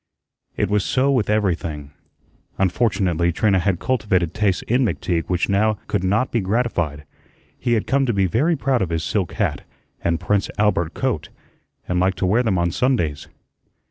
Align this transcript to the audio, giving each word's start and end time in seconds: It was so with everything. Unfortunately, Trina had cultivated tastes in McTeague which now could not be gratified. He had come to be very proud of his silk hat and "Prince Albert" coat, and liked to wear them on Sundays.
It 0.57 0.67
was 0.67 0.83
so 0.83 1.11
with 1.11 1.29
everything. 1.29 1.91
Unfortunately, 2.57 3.31
Trina 3.31 3.59
had 3.59 3.77
cultivated 3.79 4.33
tastes 4.33 4.63
in 4.63 4.83
McTeague 4.83 5.25
which 5.29 5.47
now 5.47 5.75
could 5.85 6.03
not 6.03 6.31
be 6.31 6.39
gratified. 6.41 7.05
He 7.59 7.73
had 7.73 7.85
come 7.85 8.07
to 8.07 8.13
be 8.13 8.25
very 8.25 8.55
proud 8.55 8.81
of 8.81 8.89
his 8.89 9.03
silk 9.03 9.33
hat 9.33 9.61
and 10.03 10.19
"Prince 10.19 10.49
Albert" 10.57 10.95
coat, 10.95 11.29
and 11.87 11.99
liked 11.99 12.17
to 12.17 12.25
wear 12.25 12.41
them 12.41 12.57
on 12.57 12.71
Sundays. 12.71 13.27